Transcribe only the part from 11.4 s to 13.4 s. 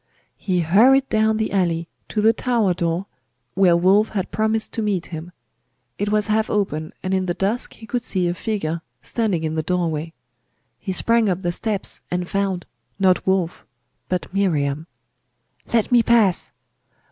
the steps, and found, not